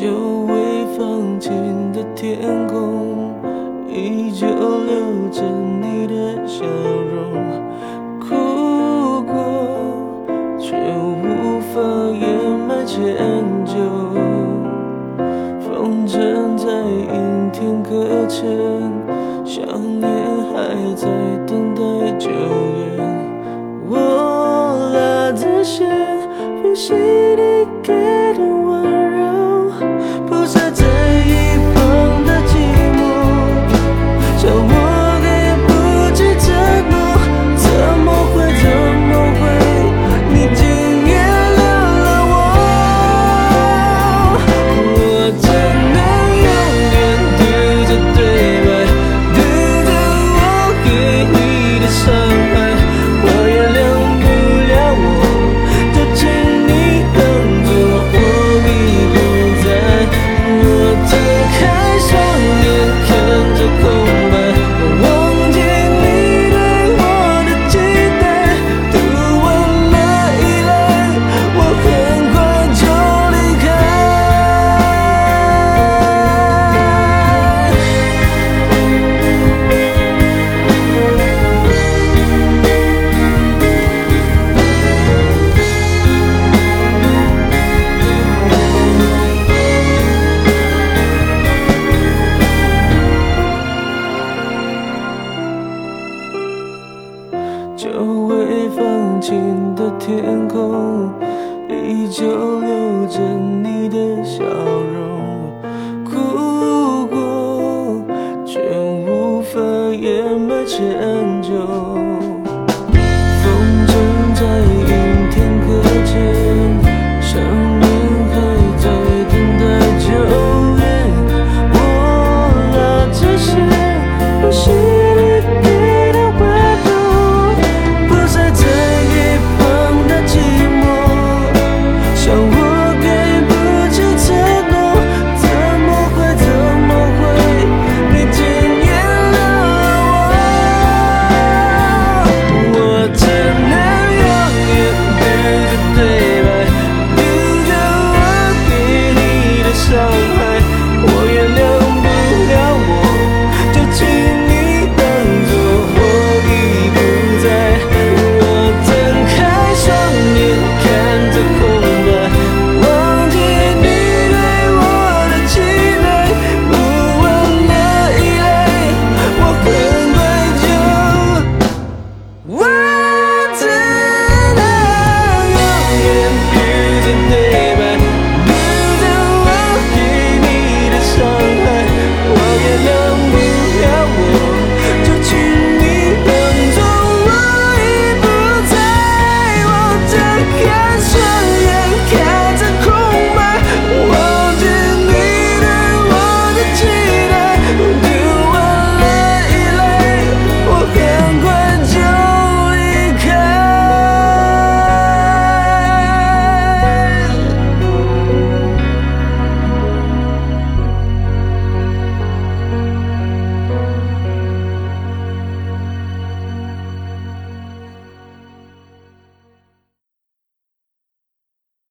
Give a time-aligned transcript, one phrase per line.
[0.00, 0.06] 久
[0.46, 2.38] 未放晴的天
[2.68, 3.34] 空
[3.88, 7.34] 依旧留着你的笑容
[8.20, 9.34] 哭过
[10.56, 11.80] 却无法
[12.16, 12.28] 掩
[12.60, 13.02] 埋歉
[13.66, 13.74] 疚
[15.58, 18.46] 风筝在阴天搁浅
[19.44, 19.66] 想
[19.98, 20.08] 念
[20.54, 21.08] 还在
[21.44, 21.82] 等待
[22.18, 23.04] 救援
[23.90, 25.90] 我拉着线
[26.62, 28.27] 复习你给
[97.78, 97.88] 久
[98.26, 101.12] 未放晴的天空
[101.68, 102.26] 依旧
[102.58, 105.52] 留着你的笑容
[106.04, 108.04] 哭过
[108.44, 108.58] 却
[109.06, 109.60] 无法
[109.94, 110.82] 掩埋歉
[111.40, 112.37] 疚。